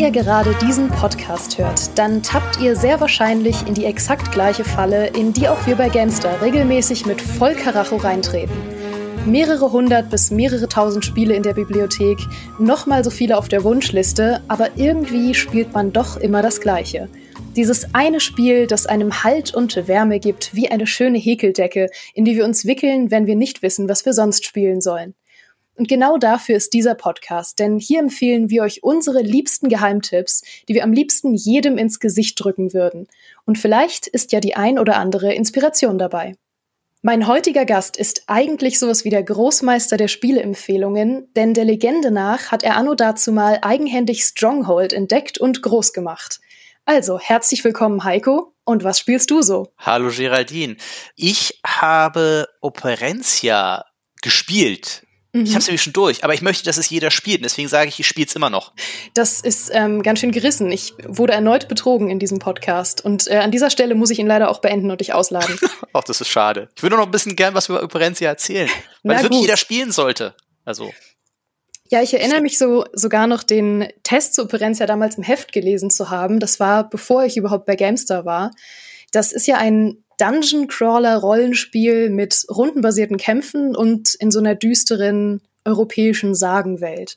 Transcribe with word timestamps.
ihr 0.00 0.10
gerade 0.10 0.54
diesen 0.62 0.88
Podcast 0.88 1.58
hört, 1.58 1.98
dann 1.98 2.22
tappt 2.22 2.58
ihr 2.58 2.74
sehr 2.74 3.02
wahrscheinlich 3.02 3.66
in 3.66 3.74
die 3.74 3.84
exakt 3.84 4.32
gleiche 4.32 4.64
Falle, 4.64 5.08
in 5.08 5.34
die 5.34 5.46
auch 5.46 5.66
wir 5.66 5.76
bei 5.76 5.90
Gamestar 5.90 6.40
regelmäßig 6.40 7.04
mit 7.04 7.20
Vollkaracho 7.20 7.96
reintreten. 7.96 8.56
Mehrere 9.26 9.70
hundert 9.72 10.08
bis 10.08 10.30
mehrere 10.30 10.68
tausend 10.68 11.04
Spiele 11.04 11.34
in 11.34 11.42
der 11.42 11.52
Bibliothek, 11.52 12.18
nochmal 12.58 13.04
so 13.04 13.10
viele 13.10 13.36
auf 13.36 13.48
der 13.48 13.62
Wunschliste, 13.62 14.40
aber 14.48 14.70
irgendwie 14.76 15.34
spielt 15.34 15.74
man 15.74 15.92
doch 15.92 16.16
immer 16.16 16.40
das 16.40 16.62
Gleiche. 16.62 17.10
Dieses 17.54 17.94
eine 17.94 18.20
Spiel, 18.20 18.66
das 18.66 18.86
einem 18.86 19.22
Halt 19.22 19.54
und 19.54 19.86
Wärme 19.86 20.18
gibt, 20.18 20.54
wie 20.54 20.70
eine 20.70 20.86
schöne 20.86 21.18
Häkeldecke, 21.18 21.90
in 22.14 22.24
die 22.24 22.36
wir 22.36 22.46
uns 22.46 22.64
wickeln, 22.64 23.10
wenn 23.10 23.26
wir 23.26 23.36
nicht 23.36 23.60
wissen, 23.60 23.86
was 23.86 24.06
wir 24.06 24.14
sonst 24.14 24.46
spielen 24.46 24.80
sollen. 24.80 25.14
Und 25.80 25.88
genau 25.88 26.18
dafür 26.18 26.56
ist 26.56 26.74
dieser 26.74 26.94
Podcast, 26.94 27.58
denn 27.58 27.78
hier 27.78 28.00
empfehlen 28.00 28.50
wir 28.50 28.64
euch 28.64 28.82
unsere 28.82 29.22
liebsten 29.22 29.70
Geheimtipps, 29.70 30.42
die 30.68 30.74
wir 30.74 30.84
am 30.84 30.92
liebsten 30.92 31.32
jedem 31.32 31.78
ins 31.78 32.00
Gesicht 32.00 32.38
drücken 32.38 32.74
würden. 32.74 33.08
Und 33.46 33.56
vielleicht 33.56 34.06
ist 34.06 34.32
ja 34.32 34.40
die 34.40 34.56
ein 34.56 34.78
oder 34.78 34.98
andere 34.98 35.32
Inspiration 35.32 35.96
dabei. 35.96 36.34
Mein 37.00 37.26
heutiger 37.26 37.64
Gast 37.64 37.96
ist 37.96 38.24
eigentlich 38.26 38.78
sowas 38.78 39.06
wie 39.06 39.08
der 39.08 39.22
Großmeister 39.22 39.96
der 39.96 40.08
Spieleempfehlungen, 40.08 41.32
denn 41.34 41.54
der 41.54 41.64
Legende 41.64 42.10
nach 42.10 42.52
hat 42.52 42.62
er 42.62 42.76
anno 42.76 42.94
dazu 42.94 43.32
mal 43.32 43.60
eigenhändig 43.62 44.24
Stronghold 44.24 44.92
entdeckt 44.92 45.38
und 45.38 45.62
groß 45.62 45.94
gemacht. 45.94 46.40
Also, 46.84 47.18
herzlich 47.18 47.64
willkommen, 47.64 48.04
Heiko. 48.04 48.52
Und 48.64 48.84
was 48.84 48.98
spielst 48.98 49.30
du 49.30 49.40
so? 49.40 49.72
Hallo, 49.78 50.10
Geraldine. 50.14 50.76
Ich 51.16 51.58
habe 51.64 52.48
Operencia 52.60 53.86
gespielt 54.20 55.06
Mhm. 55.32 55.44
Ich 55.44 55.50
habe 55.50 55.60
es 55.60 55.66
nämlich 55.66 55.82
schon 55.82 55.92
durch, 55.92 56.24
aber 56.24 56.34
ich 56.34 56.42
möchte, 56.42 56.64
dass 56.64 56.76
es 56.76 56.90
jeder 56.90 57.10
spielt. 57.10 57.44
deswegen 57.44 57.68
sage 57.68 57.88
ich, 57.88 58.00
ich 58.00 58.06
spiele 58.06 58.26
es 58.26 58.34
immer 58.34 58.50
noch. 58.50 58.72
Das 59.14 59.40
ist 59.40 59.70
ähm, 59.72 60.02
ganz 60.02 60.18
schön 60.18 60.32
gerissen. 60.32 60.70
Ich 60.72 60.94
wurde 61.06 61.32
erneut 61.32 61.68
betrogen 61.68 62.10
in 62.10 62.18
diesem 62.18 62.38
Podcast. 62.38 63.04
Und 63.04 63.28
äh, 63.28 63.36
an 63.36 63.52
dieser 63.52 63.70
Stelle 63.70 63.94
muss 63.94 64.10
ich 64.10 64.18
ihn 64.18 64.26
leider 64.26 64.50
auch 64.50 64.60
beenden 64.60 64.90
und 64.90 65.00
dich 65.00 65.12
ausladen. 65.12 65.58
Ach, 65.92 66.02
das 66.02 66.20
ist 66.20 66.28
schade. 66.28 66.68
Ich 66.74 66.82
würde 66.82 66.96
noch 66.96 67.06
ein 67.06 67.10
bisschen 67.10 67.36
gern 67.36 67.54
was 67.54 67.68
über 67.68 67.82
Operencia 67.82 68.28
erzählen. 68.28 68.68
Weil 69.02 69.16
es 69.16 69.22
wirklich 69.22 69.42
jeder 69.42 69.56
spielen 69.56 69.92
sollte. 69.92 70.34
Also. 70.64 70.92
Ja, 71.88 72.02
ich 72.02 72.14
erinnere 72.14 72.40
mich 72.40 72.58
so 72.58 72.84
sogar 72.92 73.26
noch 73.26 73.42
den 73.42 73.88
Test 74.02 74.34
zu 74.34 74.42
Operencia 74.42 74.86
damals 74.86 75.16
im 75.16 75.22
Heft 75.22 75.52
gelesen 75.52 75.90
zu 75.90 76.10
haben. 76.10 76.40
Das 76.40 76.60
war, 76.60 76.88
bevor 76.88 77.24
ich 77.24 77.36
überhaupt 77.36 77.66
bei 77.66 77.76
Gamestar 77.76 78.24
war. 78.24 78.50
Das 79.12 79.32
ist 79.32 79.46
ja 79.46 79.56
ein 79.58 80.04
Dungeon 80.20 80.66
Crawler 80.68 81.16
Rollenspiel 81.16 82.10
mit 82.10 82.44
rundenbasierten 82.50 83.16
Kämpfen 83.16 83.74
und 83.74 84.14
in 84.14 84.30
so 84.30 84.38
einer 84.38 84.54
düsteren 84.54 85.40
europäischen 85.64 86.34
Sagenwelt. 86.34 87.16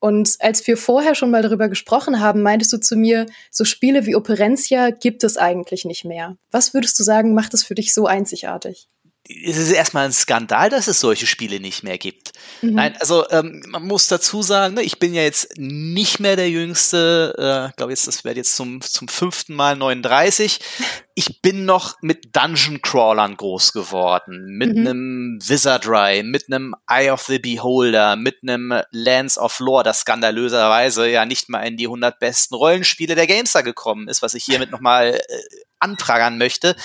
Und 0.00 0.36
als 0.40 0.66
wir 0.66 0.76
vorher 0.76 1.14
schon 1.14 1.30
mal 1.30 1.42
darüber 1.42 1.68
gesprochen 1.68 2.20
haben, 2.20 2.42
meintest 2.42 2.72
du 2.72 2.78
zu 2.78 2.96
mir, 2.96 3.26
so 3.50 3.64
Spiele 3.64 4.06
wie 4.06 4.16
Operencia 4.16 4.90
gibt 4.90 5.22
es 5.24 5.36
eigentlich 5.36 5.84
nicht 5.84 6.04
mehr. 6.04 6.36
Was 6.50 6.72
würdest 6.72 6.98
du 6.98 7.04
sagen, 7.04 7.34
macht 7.34 7.52
es 7.52 7.62
für 7.62 7.74
dich 7.74 7.92
so 7.92 8.06
einzigartig? 8.06 8.88
Es 9.28 9.58
ist 9.58 9.70
erstmal 9.70 10.06
ein 10.06 10.12
Skandal, 10.12 10.70
dass 10.70 10.88
es 10.88 11.00
solche 11.00 11.26
Spiele 11.26 11.60
nicht 11.60 11.82
mehr 11.82 11.98
gibt. 11.98 12.32
Mhm. 12.62 12.74
Nein, 12.74 12.96
also 13.00 13.28
ähm, 13.30 13.62
man 13.68 13.86
muss 13.86 14.08
dazu 14.08 14.42
sagen, 14.42 14.74
ne, 14.74 14.82
ich 14.82 14.98
bin 14.98 15.14
ja 15.14 15.22
jetzt 15.22 15.56
nicht 15.56 16.20
mehr 16.20 16.36
der 16.36 16.48
Jüngste, 16.48 17.34
äh, 17.70 17.76
glaube 17.76 17.92
jetzt, 17.92 18.08
das 18.08 18.24
wird 18.24 18.36
jetzt 18.36 18.56
zum, 18.56 18.80
zum 18.80 19.08
fünften 19.08 19.54
Mal 19.54 19.76
39. 19.76 20.60
Ich 21.16 21.42
bin 21.42 21.66
noch 21.66 21.96
mit 22.00 22.34
Dungeon 22.34 22.80
Crawlern 22.80 23.36
groß 23.36 23.74
geworden, 23.74 24.56
mit 24.56 24.74
mhm. 24.74 24.86
einem 24.86 25.38
Wizardry, 25.44 26.22
mit 26.22 26.46
einem 26.46 26.74
Eye 26.88 27.10
of 27.10 27.24
the 27.24 27.38
Beholder, 27.38 28.16
mit 28.16 28.36
einem 28.42 28.80
Lands 28.90 29.36
of 29.36 29.58
Lore, 29.58 29.82
das 29.82 30.00
skandalöserweise 30.00 31.10
ja 31.10 31.26
nicht 31.26 31.50
mal 31.50 31.60
in 31.66 31.76
die 31.76 31.88
100 31.88 32.18
besten 32.20 32.54
Rollenspiele 32.54 33.16
der 33.16 33.26
Gamester 33.26 33.62
gekommen 33.62 34.08
ist, 34.08 34.22
was 34.22 34.32
ich 34.32 34.44
hiermit 34.44 34.70
nochmal 34.70 35.20
äh, 35.28 35.42
anprangern 35.80 36.38
möchte. 36.38 36.76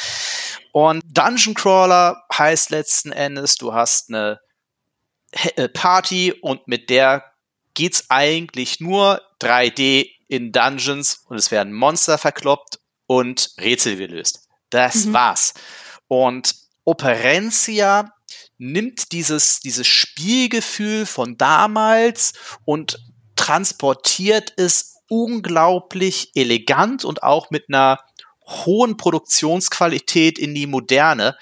Und 0.71 1.03
Dungeon 1.05 1.53
Crawler 1.53 2.23
heißt 2.33 2.69
letzten 2.69 3.11
Endes, 3.11 3.55
du 3.55 3.73
hast 3.73 4.09
eine 4.09 4.39
äh, 5.55 5.69
Party 5.69 6.33
und 6.33 6.67
mit 6.67 6.89
der 6.89 7.23
geht's 7.73 8.05
eigentlich 8.09 8.79
nur 8.79 9.21
3D 9.41 10.09
in 10.27 10.51
Dungeons 10.51 11.23
und 11.27 11.37
es 11.37 11.51
werden 11.51 11.73
Monster 11.73 12.17
verkloppt 12.17 12.79
und 13.05 13.51
Rätsel 13.59 13.97
gelöst. 13.97 14.47
Das 14.69 15.05
mhm. 15.05 15.13
war's. 15.13 15.53
Und 16.07 16.55
Operencia 16.83 18.11
nimmt 18.57 19.11
dieses, 19.11 19.59
dieses 19.59 19.87
Spielgefühl 19.87 21.05
von 21.05 21.37
damals 21.37 22.33
und 22.63 22.99
transportiert 23.35 24.53
es 24.57 24.95
unglaublich 25.07 26.31
elegant 26.35 27.05
und 27.05 27.23
auch 27.23 27.51
mit 27.51 27.65
einer 27.67 27.99
hohen 28.47 28.97
Produktionsqualität 28.97 30.37
in 30.39 30.53
die 30.55 30.67
Moderne. 30.67 31.37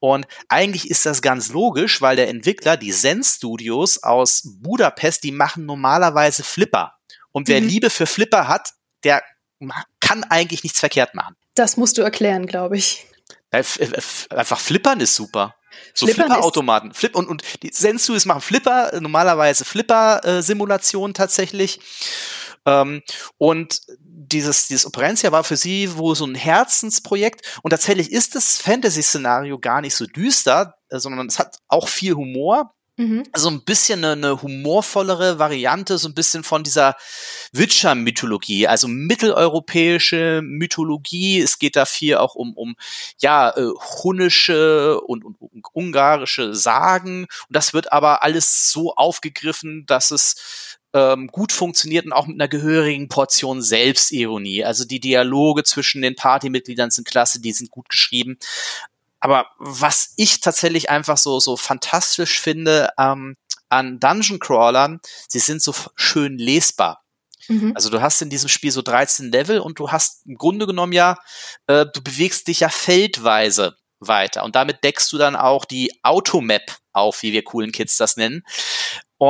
Und 0.00 0.26
eigentlich 0.48 0.90
ist 0.90 1.06
das 1.06 1.22
ganz 1.22 1.48
logisch, 1.48 2.02
weil 2.02 2.16
der 2.16 2.28
Entwickler, 2.28 2.76
die 2.76 2.92
Zen 2.92 3.24
Studios 3.24 4.02
aus 4.02 4.42
Budapest, 4.44 5.24
die 5.24 5.32
machen 5.32 5.64
normalerweise 5.64 6.42
Flipper. 6.44 6.94
Und 7.32 7.48
wer 7.48 7.60
mhm. 7.60 7.68
Liebe 7.68 7.90
für 7.90 8.06
Flipper 8.06 8.48
hat, 8.48 8.74
der 9.02 9.22
kann 10.00 10.24
eigentlich 10.24 10.62
nichts 10.62 10.80
verkehrt 10.80 11.14
machen. 11.14 11.36
Das 11.54 11.76
musst 11.76 11.96
du 11.96 12.02
erklären, 12.02 12.46
glaube 12.46 12.76
ich. 12.76 13.06
Einfach 13.50 14.58
Flippern 14.58 15.00
ist 15.00 15.14
super. 15.14 15.54
So 15.94 16.06
Flipper-Automaten. 16.06 16.92
Flip 16.92 17.14
und, 17.14 17.28
und 17.28 17.42
die 17.62 17.70
Zen 17.70 17.98
Studios 17.98 18.26
machen 18.26 18.40
Flipper, 18.40 19.00
normalerweise 19.00 19.64
Flipper-Simulationen 19.64 21.14
tatsächlich. 21.14 21.80
Ähm, 22.66 23.02
und 23.38 23.80
dieses, 24.28 24.68
dieses 24.68 24.86
Operencia 24.86 25.32
war 25.32 25.44
für 25.44 25.56
sie 25.56 25.96
wohl 25.96 26.14
so 26.16 26.26
ein 26.26 26.34
Herzensprojekt. 26.34 27.58
Und 27.62 27.70
tatsächlich 27.70 28.12
ist 28.12 28.34
das 28.34 28.58
Fantasy-Szenario 28.58 29.58
gar 29.58 29.80
nicht 29.80 29.94
so 29.94 30.06
düster, 30.06 30.76
äh, 30.88 30.98
sondern 30.98 31.26
es 31.26 31.38
hat 31.38 31.58
auch 31.68 31.88
viel 31.88 32.14
Humor. 32.14 32.74
Mhm. 32.96 33.24
Also 33.32 33.50
ein 33.50 33.64
bisschen 33.64 34.04
eine, 34.04 34.12
eine, 34.12 34.42
humorvollere 34.42 35.40
Variante, 35.40 35.98
so 35.98 36.08
ein 36.08 36.14
bisschen 36.14 36.44
von 36.44 36.62
dieser 36.62 36.94
Witcher-Mythologie, 37.52 38.68
also 38.68 38.86
mitteleuropäische 38.86 40.42
Mythologie. 40.44 41.40
Es 41.40 41.58
geht 41.58 41.74
da 41.74 41.86
viel 41.86 42.16
auch 42.16 42.36
um, 42.36 42.54
um 42.54 42.76
ja, 43.20 43.50
äh, 43.50 43.68
hunnische 44.04 45.00
und, 45.00 45.24
und, 45.24 45.40
und 45.40 45.64
ungarische 45.72 46.54
Sagen. 46.54 47.22
Und 47.22 47.56
das 47.56 47.74
wird 47.74 47.90
aber 47.92 48.22
alles 48.22 48.70
so 48.70 48.94
aufgegriffen, 48.94 49.86
dass 49.86 50.12
es 50.12 50.73
ähm, 50.94 51.26
gut 51.26 51.52
funktioniert 51.52 52.06
und 52.06 52.12
auch 52.12 52.26
mit 52.26 52.36
einer 52.36 52.48
gehörigen 52.48 53.08
Portion 53.08 53.60
Selbstironie. 53.60 54.64
Also 54.64 54.84
die 54.84 55.00
Dialoge 55.00 55.64
zwischen 55.64 56.00
den 56.00 56.14
Partymitgliedern 56.14 56.90
sind 56.90 57.06
klasse, 57.06 57.40
die 57.40 57.52
sind 57.52 57.70
gut 57.70 57.88
geschrieben. 57.88 58.38
Aber 59.18 59.46
was 59.58 60.12
ich 60.16 60.40
tatsächlich 60.40 60.90
einfach 60.90 61.18
so, 61.18 61.40
so 61.40 61.56
fantastisch 61.56 62.40
finde 62.40 62.90
ähm, 62.98 63.36
an 63.68 63.98
Dungeon 63.98 64.38
Crawlern, 64.38 65.00
sie 65.28 65.40
sind 65.40 65.60
so 65.60 65.74
schön 65.96 66.38
lesbar. 66.38 67.02
Mhm. 67.48 67.72
Also 67.74 67.90
du 67.90 68.00
hast 68.00 68.22
in 68.22 68.30
diesem 68.30 68.48
Spiel 68.48 68.70
so 68.70 68.82
13 68.82 69.32
Level 69.32 69.58
und 69.58 69.78
du 69.78 69.90
hast 69.90 70.26
im 70.26 70.36
Grunde 70.36 70.66
genommen 70.66 70.92
ja, 70.92 71.18
äh, 71.66 71.86
du 71.92 72.02
bewegst 72.02 72.46
dich 72.48 72.60
ja 72.60 72.68
feldweise 72.68 73.76
weiter 73.98 74.44
und 74.44 74.54
damit 74.54 74.84
deckst 74.84 75.12
du 75.12 75.18
dann 75.18 75.34
auch 75.34 75.64
die 75.64 75.90
Automap 76.02 76.62
auf, 76.92 77.22
wie 77.22 77.32
wir 77.32 77.42
coolen 77.42 77.72
Kids 77.72 77.96
das 77.96 78.16
nennen. 78.16 78.44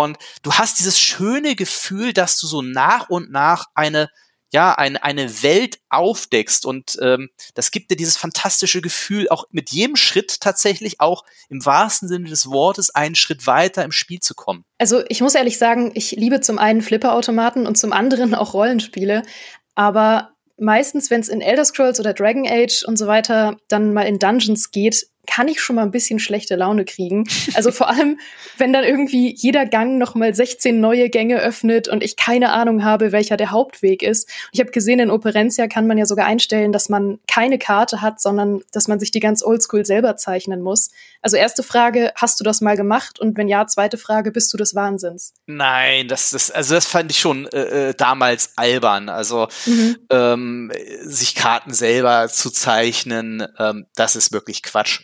Und 0.02 0.18
du 0.42 0.52
hast 0.52 0.78
dieses 0.80 0.98
schöne 0.98 1.54
Gefühl, 1.54 2.12
dass 2.12 2.38
du 2.38 2.46
so 2.46 2.62
nach 2.62 3.08
und 3.10 3.30
nach 3.30 3.66
eine 3.74 4.08
ja, 4.54 4.72
eine, 4.72 5.02
eine 5.02 5.42
Welt 5.42 5.80
aufdeckst 5.88 6.64
und 6.64 6.96
ähm, 7.02 7.28
das 7.54 7.72
gibt 7.72 7.90
dir 7.90 7.96
dieses 7.96 8.16
fantastische 8.16 8.80
Gefühl, 8.80 9.28
auch 9.28 9.46
mit 9.50 9.70
jedem 9.70 9.96
Schritt 9.96 10.40
tatsächlich 10.40 11.00
auch 11.00 11.24
im 11.48 11.66
wahrsten 11.66 12.08
Sinne 12.08 12.28
des 12.28 12.48
Wortes 12.48 12.94
einen 12.94 13.16
Schritt 13.16 13.48
weiter 13.48 13.82
im 13.82 13.90
Spiel 13.90 14.20
zu 14.20 14.36
kommen. 14.36 14.64
Also 14.78 15.02
ich 15.08 15.20
muss 15.20 15.34
ehrlich 15.34 15.58
sagen, 15.58 15.90
ich 15.96 16.12
liebe 16.12 16.40
zum 16.40 16.60
einen 16.60 16.82
Flipperautomaten 16.82 17.66
und 17.66 17.76
zum 17.76 17.92
anderen 17.92 18.32
auch 18.32 18.54
Rollenspiele, 18.54 19.24
aber 19.74 20.30
meistens, 20.56 21.10
wenn 21.10 21.20
es 21.20 21.28
in 21.28 21.40
Elder 21.40 21.64
Scrolls 21.64 21.98
oder 21.98 22.14
Dragon 22.14 22.46
Age 22.46 22.84
und 22.84 22.96
so 22.96 23.08
weiter 23.08 23.56
dann 23.66 23.92
mal 23.92 24.02
in 24.02 24.20
Dungeons 24.20 24.70
geht, 24.70 25.08
kann 25.26 25.48
ich 25.48 25.60
schon 25.60 25.76
mal 25.76 25.82
ein 25.82 25.90
bisschen 25.90 26.18
schlechte 26.18 26.56
Laune 26.56 26.84
kriegen. 26.84 27.24
Also 27.54 27.70
vor 27.70 27.88
allem, 27.88 28.18
wenn 28.58 28.72
dann 28.72 28.84
irgendwie 28.84 29.34
jeder 29.36 29.66
Gang 29.66 29.98
noch 29.98 30.14
mal 30.14 30.34
16 30.34 30.80
neue 30.80 31.08
Gänge 31.08 31.40
öffnet 31.40 31.88
und 31.88 32.02
ich 32.02 32.16
keine 32.16 32.50
Ahnung 32.50 32.84
habe, 32.84 33.12
welcher 33.12 33.36
der 33.36 33.50
Hauptweg 33.50 34.02
ist. 34.02 34.28
Ich 34.52 34.60
habe 34.60 34.70
gesehen, 34.70 34.98
in 34.98 35.10
Operencia 35.10 35.68
kann 35.68 35.86
man 35.86 35.98
ja 35.98 36.06
sogar 36.06 36.26
einstellen, 36.26 36.72
dass 36.72 36.88
man 36.88 37.18
keine 37.28 37.58
Karte 37.58 38.00
hat, 38.00 38.20
sondern 38.20 38.62
dass 38.72 38.88
man 38.88 38.98
sich 39.00 39.10
die 39.10 39.20
ganz 39.20 39.42
oldschool 39.42 39.84
selber 39.84 40.16
zeichnen 40.16 40.62
muss. 40.62 40.90
Also 41.22 41.36
erste 41.36 41.62
Frage, 41.62 42.12
hast 42.16 42.40
du 42.40 42.44
das 42.44 42.60
mal 42.60 42.76
gemacht? 42.76 43.18
Und 43.18 43.36
wenn 43.38 43.48
ja, 43.48 43.66
zweite 43.66 43.96
Frage, 43.96 44.30
bist 44.30 44.52
du 44.52 44.56
des 44.56 44.74
Wahnsinns? 44.74 45.32
Nein, 45.46 46.08
das, 46.08 46.30
das 46.30 46.50
also 46.50 46.74
das 46.74 46.86
fand 46.86 47.10
ich 47.10 47.18
schon 47.18 47.46
äh, 47.46 47.90
äh 47.90 47.94
damals 47.94 48.52
albern. 48.56 49.08
Also 49.08 49.48
mhm. 49.66 49.96
ähm, 50.10 50.72
sich 51.02 51.34
Karten 51.34 51.72
selber 51.72 52.28
zu 52.28 52.50
zeichnen, 52.50 53.46
ähm, 53.58 53.86
das 53.94 54.16
ist 54.16 54.32
wirklich 54.32 54.62
Quatsch. 54.62 55.00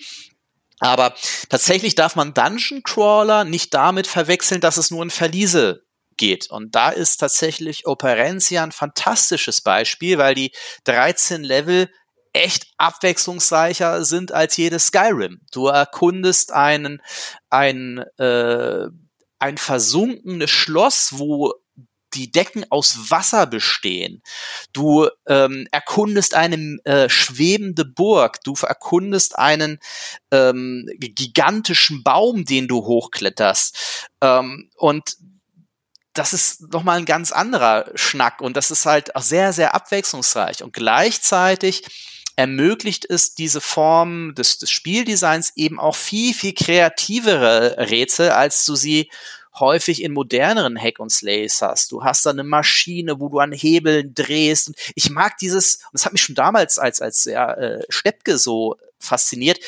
Aber 0.80 1.14
tatsächlich 1.48 1.94
darf 1.94 2.16
man 2.16 2.34
Dungeon 2.34 2.82
Crawler 2.82 3.44
nicht 3.44 3.72
damit 3.74 4.06
verwechseln, 4.06 4.60
dass 4.60 4.78
es 4.78 4.90
nur 4.90 5.04
ein 5.04 5.10
Verliese 5.10 5.84
geht. 6.16 6.50
Und 6.50 6.74
da 6.74 6.90
ist 6.90 7.18
tatsächlich 7.18 7.86
Operencia 7.86 8.62
ein 8.62 8.72
fantastisches 8.72 9.60
Beispiel, 9.60 10.18
weil 10.18 10.34
die 10.34 10.52
13 10.84 11.44
Level 11.44 11.90
echt 12.32 12.66
abwechslungsreicher 12.78 14.04
sind 14.04 14.32
als 14.32 14.56
jedes 14.56 14.86
Skyrim. 14.86 15.40
Du 15.52 15.66
erkundest 15.66 16.52
einen, 16.52 17.02
ein, 17.48 17.98
äh, 18.18 18.86
ein 19.38 19.58
versunkenes 19.58 20.50
Schloss, 20.50 21.18
wo 21.18 21.54
die 22.14 22.30
Decken 22.30 22.64
aus 22.70 23.10
Wasser 23.10 23.46
bestehen. 23.46 24.22
Du 24.72 25.08
ähm, 25.26 25.66
erkundest 25.70 26.34
eine 26.34 26.78
äh, 26.84 27.08
schwebende 27.08 27.84
Burg. 27.84 28.42
Du 28.44 28.54
erkundest 28.62 29.38
einen 29.38 29.78
ähm, 30.30 30.88
gigantischen 30.98 32.02
Baum, 32.02 32.44
den 32.44 32.68
du 32.68 32.84
hochkletterst. 32.84 34.08
Ähm, 34.20 34.70
und 34.76 35.16
das 36.12 36.32
ist 36.32 36.72
nochmal 36.72 36.98
ein 36.98 37.04
ganz 37.04 37.32
anderer 37.32 37.90
Schnack 37.94 38.40
und 38.40 38.56
das 38.56 38.70
ist 38.70 38.84
halt 38.84 39.14
auch 39.14 39.22
sehr, 39.22 39.52
sehr 39.52 39.74
abwechslungsreich. 39.74 40.62
Und 40.62 40.72
gleichzeitig 40.72 41.84
ermöglicht 42.36 43.08
es 43.08 43.34
diese 43.34 43.60
Form 43.60 44.34
des, 44.34 44.58
des 44.58 44.70
Spieldesigns 44.70 45.52
eben 45.56 45.78
auch 45.78 45.94
viel, 45.94 46.34
viel 46.34 46.54
kreativere 46.54 47.76
Rätsel, 47.90 48.30
als 48.30 48.64
du 48.64 48.74
sie 48.74 49.10
häufig 49.60 50.02
in 50.02 50.12
moderneren 50.12 50.80
Hack 50.80 50.98
und 50.98 51.10
Slays 51.10 51.62
hast. 51.62 51.92
Du 51.92 52.02
hast 52.02 52.26
da 52.26 52.30
eine 52.30 52.44
Maschine, 52.44 53.20
wo 53.20 53.28
du 53.28 53.38
an 53.38 53.52
Hebeln 53.52 54.14
drehst. 54.14 54.68
Und 54.68 54.76
ich 54.94 55.10
mag 55.10 55.38
dieses, 55.38 55.80
das 55.92 56.04
hat 56.04 56.12
mich 56.12 56.22
schon 56.22 56.34
damals 56.34 56.78
als, 56.78 57.00
als 57.00 57.24
ja, 57.24 57.52
äh, 57.54 57.84
Steppke 57.88 58.38
so 58.38 58.76
fasziniert, 58.98 59.58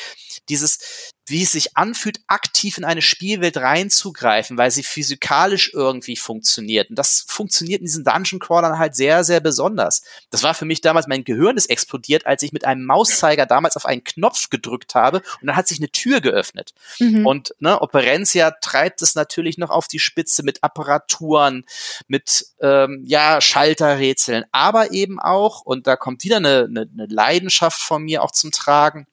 dieses, 0.49 1.11
wie 1.25 1.43
es 1.43 1.53
sich 1.53 1.77
anfühlt, 1.77 2.19
aktiv 2.27 2.77
in 2.77 2.83
eine 2.83 3.01
Spielwelt 3.01 3.57
reinzugreifen, 3.57 4.57
weil 4.57 4.71
sie 4.71 4.83
physikalisch 4.83 5.71
irgendwie 5.73 6.17
funktioniert. 6.17 6.89
Und 6.89 6.99
das 6.99 7.23
funktioniert 7.27 7.79
in 7.79 7.85
diesen 7.85 8.03
Dungeon 8.03 8.39
Crawlern 8.39 8.77
halt 8.77 8.95
sehr, 8.95 9.23
sehr 9.23 9.39
besonders. 9.39 10.03
Das 10.31 10.43
war 10.43 10.53
für 10.53 10.65
mich 10.65 10.81
damals, 10.81 11.07
mein 11.07 11.23
Gehirn 11.23 11.55
ist 11.55 11.69
explodiert, 11.69 12.25
als 12.25 12.43
ich 12.43 12.51
mit 12.51 12.65
einem 12.65 12.85
Mauszeiger 12.85 13.45
damals 13.45 13.77
auf 13.77 13.85
einen 13.85 14.03
Knopf 14.03 14.49
gedrückt 14.49 14.95
habe 14.95 15.21
und 15.39 15.47
dann 15.47 15.55
hat 15.55 15.67
sich 15.67 15.79
eine 15.79 15.89
Tür 15.89 16.19
geöffnet. 16.19 16.73
Mhm. 16.99 17.25
Und 17.25 17.55
ne, 17.59 17.81
Operencia 17.81 18.51
treibt 18.61 19.01
es 19.01 19.15
natürlich 19.15 19.57
noch 19.57 19.69
auf 19.69 19.87
die 19.87 19.99
Spitze 19.99 20.43
mit 20.43 20.61
Apparaturen, 20.63 21.65
mit 22.07 22.47
ähm, 22.59 23.01
ja, 23.05 23.39
Schalterrätseln, 23.39 24.43
aber 24.51 24.91
eben 24.91 25.19
auch, 25.19 25.61
und 25.61 25.87
da 25.87 25.95
kommt 25.95 26.23
wieder 26.23 26.37
eine, 26.37 26.67
eine, 26.69 26.89
eine 26.91 27.05
Leidenschaft 27.05 27.79
von 27.79 28.03
mir 28.03 28.23
auch 28.23 28.31
zum 28.31 28.51
Tragen, 28.51 29.07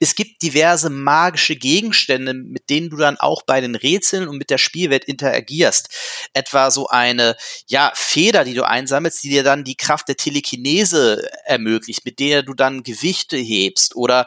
es 0.00 0.14
gibt 0.14 0.42
diverse 0.42 0.90
magische 0.90 1.56
Gegenstände, 1.56 2.34
mit 2.34 2.70
denen 2.70 2.90
du 2.90 2.96
dann 2.96 3.18
auch 3.18 3.42
bei 3.42 3.60
den 3.60 3.74
Rätseln 3.74 4.28
und 4.28 4.38
mit 4.38 4.50
der 4.50 4.58
Spielwelt 4.58 5.04
interagierst. 5.04 5.88
Etwa 6.32 6.70
so 6.70 6.88
eine, 6.88 7.36
ja, 7.66 7.92
Feder, 7.94 8.44
die 8.44 8.54
du 8.54 8.66
einsammelst, 8.66 9.22
die 9.22 9.30
dir 9.30 9.42
dann 9.42 9.64
die 9.64 9.76
Kraft 9.76 10.08
der 10.08 10.16
Telekinese 10.16 11.28
ermöglicht, 11.44 12.04
mit 12.04 12.18
der 12.18 12.42
du 12.42 12.54
dann 12.54 12.82
Gewichte 12.82 13.36
hebst. 13.36 13.96
Oder 13.96 14.26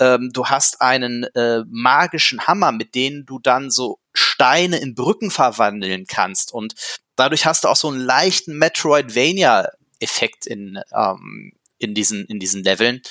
ähm, 0.00 0.30
du 0.32 0.46
hast 0.46 0.80
einen 0.80 1.24
äh, 1.34 1.62
magischen 1.68 2.46
Hammer, 2.46 2.72
mit 2.72 2.94
denen 2.94 3.26
du 3.26 3.38
dann 3.38 3.70
so 3.70 3.98
Steine 4.12 4.78
in 4.78 4.94
Brücken 4.94 5.30
verwandeln 5.30 6.06
kannst. 6.06 6.52
Und 6.52 6.74
dadurch 7.16 7.46
hast 7.46 7.64
du 7.64 7.68
auch 7.68 7.76
so 7.76 7.88
einen 7.88 8.00
leichten 8.00 8.58
Metroidvania-Effekt 8.58 10.46
in, 10.46 10.80
ähm, 10.92 11.52
in 11.78 11.94
diesen, 11.94 12.24
in 12.26 12.38
diesen 12.38 12.62
Leveln. 12.62 13.02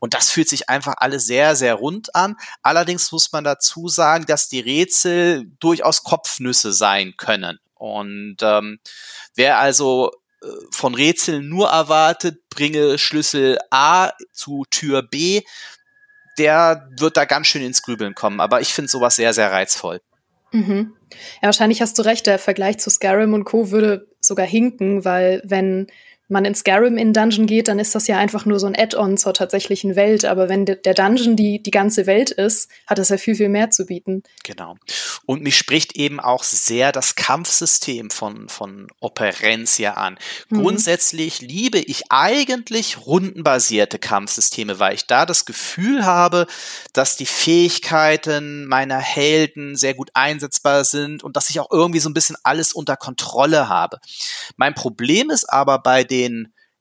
Und 0.00 0.14
das 0.14 0.30
fühlt 0.30 0.48
sich 0.48 0.68
einfach 0.68 0.94
alles 0.98 1.26
sehr, 1.26 1.56
sehr 1.56 1.74
rund 1.74 2.14
an. 2.14 2.36
Allerdings 2.62 3.12
muss 3.12 3.32
man 3.32 3.44
dazu 3.44 3.88
sagen, 3.88 4.26
dass 4.26 4.48
die 4.48 4.60
Rätsel 4.60 5.46
durchaus 5.60 6.02
Kopfnüsse 6.02 6.72
sein 6.72 7.14
können. 7.16 7.58
Und 7.74 8.36
ähm, 8.42 8.78
wer 9.34 9.58
also 9.58 10.10
äh, 10.42 10.46
von 10.70 10.94
Rätseln 10.94 11.48
nur 11.48 11.68
erwartet, 11.68 12.48
bringe 12.48 12.98
Schlüssel 12.98 13.58
A 13.70 14.12
zu 14.32 14.64
Tür 14.70 15.02
B, 15.02 15.42
der 16.38 16.88
wird 16.98 17.16
da 17.16 17.24
ganz 17.24 17.46
schön 17.46 17.62
ins 17.62 17.82
Grübeln 17.82 18.14
kommen. 18.14 18.40
Aber 18.40 18.60
ich 18.60 18.72
finde 18.74 18.90
sowas 18.90 19.16
sehr, 19.16 19.34
sehr 19.34 19.52
reizvoll. 19.52 20.00
Mhm. 20.52 20.94
Ja, 21.42 21.46
wahrscheinlich 21.46 21.80
hast 21.80 21.98
du 21.98 22.02
recht. 22.02 22.26
Der 22.26 22.38
Vergleich 22.38 22.78
zu 22.78 22.90
Skyrim 22.90 23.34
und 23.34 23.44
Co. 23.44 23.70
würde 23.70 24.08
sogar 24.20 24.46
hinken, 24.46 25.04
weil 25.04 25.42
wenn 25.44 25.88
man 26.28 26.44
in 26.44 26.54
Skyrim 26.54 26.96
in 26.96 27.12
Dungeon 27.12 27.46
geht, 27.46 27.68
dann 27.68 27.78
ist 27.78 27.94
das 27.94 28.06
ja 28.06 28.16
einfach 28.18 28.46
nur 28.46 28.58
so 28.58 28.66
ein 28.66 28.76
Add-on 28.76 29.18
zur 29.18 29.34
tatsächlichen 29.34 29.94
Welt. 29.94 30.24
Aber 30.24 30.48
wenn 30.48 30.64
de 30.64 30.76
der 30.76 30.94
Dungeon 30.94 31.36
die, 31.36 31.62
die 31.62 31.70
ganze 31.70 32.06
Welt 32.06 32.30
ist, 32.30 32.70
hat 32.86 32.98
es 32.98 33.10
ja 33.10 33.18
viel, 33.18 33.34
viel 33.34 33.50
mehr 33.50 33.70
zu 33.70 33.86
bieten. 33.86 34.22
Genau. 34.42 34.76
Und 35.26 35.42
mich 35.42 35.56
spricht 35.56 35.96
eben 35.96 36.20
auch 36.20 36.42
sehr 36.42 36.92
das 36.92 37.14
Kampfsystem 37.14 38.10
von, 38.10 38.48
von 38.48 38.88
Operencia 39.00 39.94
an. 39.94 40.18
Mhm. 40.48 40.62
Grundsätzlich 40.62 41.42
liebe 41.42 41.78
ich 41.78 42.04
eigentlich 42.10 43.06
rundenbasierte 43.06 43.98
Kampfsysteme, 43.98 44.78
weil 44.78 44.94
ich 44.94 45.06
da 45.06 45.26
das 45.26 45.44
Gefühl 45.44 46.06
habe, 46.06 46.46
dass 46.92 47.16
die 47.16 47.26
Fähigkeiten 47.26 48.66
meiner 48.66 48.98
Helden 48.98 49.76
sehr 49.76 49.94
gut 49.94 50.10
einsetzbar 50.14 50.84
sind 50.84 51.22
und 51.22 51.36
dass 51.36 51.50
ich 51.50 51.60
auch 51.60 51.70
irgendwie 51.70 52.00
so 52.00 52.08
ein 52.08 52.14
bisschen 52.14 52.36
alles 52.42 52.72
unter 52.72 52.96
Kontrolle 52.96 53.68
habe. 53.68 53.98
Mein 54.56 54.74
Problem 54.74 55.30
ist 55.30 55.44
aber 55.52 55.78
bei 55.78 56.04
den 56.04 56.23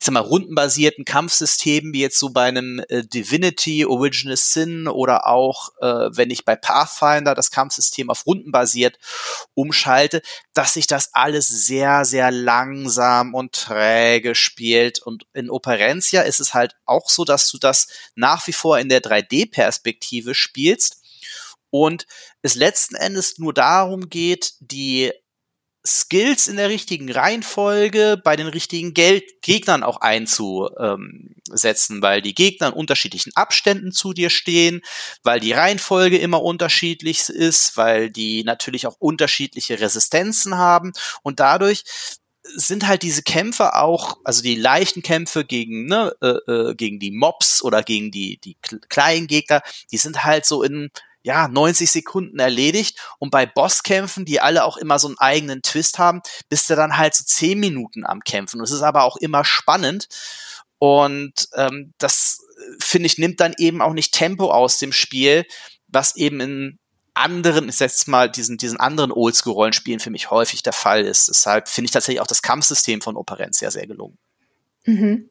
ich 0.04 0.06
sag 0.06 0.16
mal, 0.16 0.20
rundenbasierten 0.20 1.06
Kampfsystemen, 1.06 1.94
wie 1.94 2.02
jetzt 2.02 2.20
so 2.20 2.32
bei 2.32 2.44
einem 2.44 2.84
äh, 2.90 3.04
Divinity, 3.06 3.86
Original 3.86 4.36
Sin 4.36 4.90
oder 4.90 5.28
auch, 5.28 5.70
äh, 5.80 6.10
wenn 6.12 6.30
ich 6.30 6.44
bei 6.44 6.58
Pathfinder 6.58 7.36
das 7.36 7.52
Kampfsystem 7.52 8.10
auf 8.10 8.26
Runden 8.26 8.52
basiert 8.52 9.00
umschalte, 9.54 10.22
dass 10.54 10.74
sich 10.74 10.88
das 10.88 11.14
alles 11.14 11.48
sehr, 11.48 12.04
sehr 12.04 12.32
langsam 12.32 13.34
und 13.34 13.54
träge 13.54 14.36
spielt. 14.36 15.02
Und 15.02 15.26
in 15.34 15.50
Operencia 15.50 16.24
ist 16.24 16.42
es 16.42 16.54
halt 16.54 16.76
auch 16.86 17.10
so, 17.10 17.24
dass 17.24 17.50
du 17.50 17.58
das 17.58 17.88
nach 18.14 18.46
wie 18.46 18.52
vor 18.54 18.80
in 18.80 18.90
der 18.90 19.02
3D-Perspektive 19.02 20.36
spielst 20.36 20.98
und 21.70 22.06
es 22.42 22.56
letzten 22.56 22.96
Endes 22.96 23.40
nur 23.40 23.54
darum 23.54 24.10
geht, 24.10 24.56
die 24.60 25.14
Skills 25.86 26.48
in 26.48 26.56
der 26.56 26.70
richtigen 26.70 27.12
Reihenfolge 27.12 28.20
bei 28.24 28.38
den 28.38 28.48
richtigen 28.48 28.94
Geld 28.94 29.42
Gegnern 29.42 29.84
auch 29.84 29.98
einzusetzen, 29.98 32.02
weil 32.02 32.22
die 32.22 32.34
Gegner 32.34 32.68
in 32.68 32.74
unterschiedlichen 32.74 33.36
Abständen 33.36 33.92
zu 33.92 34.14
dir 34.14 34.30
stehen, 34.30 34.82
weil 35.24 35.42
die 35.42 35.52
Reihenfolge 35.52 36.18
immer 36.18 36.42
unterschiedlich 36.42 37.28
ist, 37.28 37.76
weil 37.76 38.10
die 38.10 38.46
natürlich 38.46 38.88
auch 38.88 38.96
unterschiedliche 39.00 39.82
Resistenzen 39.82 40.56
haben. 40.56 40.94
Und 41.22 41.42
dadurch 41.42 41.84
sind 42.44 42.88
halt 42.88 43.04
diese 43.04 43.24
Kämpfe 43.24 43.76
auch, 43.76 44.18
also 44.24 44.42
die 44.42 44.56
leichten 44.56 45.02
Kämpfe 45.02 45.46
gegen, 45.46 45.86
ne, 45.86 46.14
äh, 46.22 46.52
äh, 46.52 46.76
gegen 46.76 47.00
die 47.00 47.12
Mobs 47.12 47.64
oder 47.64 47.84
gegen 47.84 48.12
die, 48.12 48.38
die 48.38 48.58
kleinen 48.90 49.28
Gegner, 49.28 49.62
die 49.92 49.98
sind 49.98 50.24
halt 50.24 50.46
so 50.46 50.64
in 50.64 50.92
ja, 51.24 51.48
90 51.48 51.90
Sekunden 51.90 52.40
erledigt 52.40 53.00
und 53.18 53.32
bei 53.32 53.46
Bosskämpfen, 53.46 54.26
die 54.26 54.42
alle 54.42 54.66
auch 54.66 54.78
immer 54.78 55.00
so 55.00 55.08
einen 55.08 55.18
eigenen 55.18 55.62
Twist 55.62 55.98
haben, 55.98 56.22
bist 56.50 56.70
du 56.70 56.76
dann 56.76 56.98
halt 56.98 57.16
so 57.16 57.24
10 57.24 57.60
Minuten 57.60 58.06
am 58.06 58.20
Kämpfen. 58.22 58.60
Und 58.60 58.66
es 58.66 58.72
ist 58.72 58.82
aber 58.82 59.04
auch 59.04 59.18
immer 59.18 59.46
spannend 59.46 60.08
und 60.80 61.48
ähm, 61.56 61.94
das, 61.98 62.46
finde 62.80 63.08
ich, 63.08 63.18
nimmt 63.18 63.40
dann 63.40 63.54
eben 63.58 63.82
auch 63.82 63.94
nicht 63.94 64.14
Tempo 64.14 64.52
aus 64.52 64.80
dem 64.80 64.92
Spiel, 64.92 65.46
was 65.88 66.18
eben 66.18 66.42
in 66.42 66.80
anderen, 67.14 67.70
ich 67.70 67.76
setze 67.76 68.10
mal 68.10 68.30
diesen, 68.30 68.58
diesen 68.58 68.80
anderen 68.80 69.12
Oldschool-Rollenspielen 69.12 70.00
für 70.00 70.10
mich 70.10 70.32
häufig 70.32 70.64
der 70.64 70.74
Fall 70.74 71.06
ist. 71.06 71.30
Deshalb 71.30 71.70
finde 71.70 71.86
ich 71.86 71.92
tatsächlich 71.92 72.22
auch 72.22 72.28
das 72.28 72.42
Kampfsystem 72.42 73.02
von 73.02 73.16
Operencia 73.16 73.72
sehr 73.72 73.88
gelungen. 73.88 74.18
Mhm. 74.86 75.30